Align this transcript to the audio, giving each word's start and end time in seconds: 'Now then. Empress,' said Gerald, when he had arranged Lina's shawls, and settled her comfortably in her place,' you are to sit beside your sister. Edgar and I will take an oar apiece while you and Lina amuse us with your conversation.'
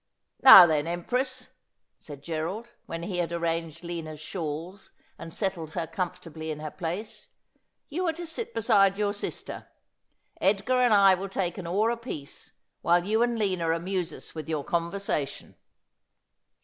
'Now 0.41 0.65
then. 0.65 0.87
Empress,' 0.87 1.49
said 1.99 2.23
Gerald, 2.23 2.69
when 2.87 3.03
he 3.03 3.19
had 3.19 3.31
arranged 3.31 3.83
Lina's 3.83 4.19
shawls, 4.19 4.89
and 5.19 5.31
settled 5.31 5.73
her 5.75 5.85
comfortably 5.85 6.49
in 6.49 6.59
her 6.59 6.71
place,' 6.71 7.27
you 7.91 8.07
are 8.07 8.13
to 8.13 8.25
sit 8.25 8.51
beside 8.55 8.97
your 8.97 9.13
sister. 9.13 9.67
Edgar 10.41 10.81
and 10.81 10.95
I 10.95 11.13
will 11.13 11.29
take 11.29 11.59
an 11.59 11.67
oar 11.67 11.91
apiece 11.91 12.51
while 12.81 13.05
you 13.05 13.21
and 13.21 13.37
Lina 13.37 13.69
amuse 13.69 14.11
us 14.11 14.33
with 14.33 14.49
your 14.49 14.63
conversation.' 14.63 15.53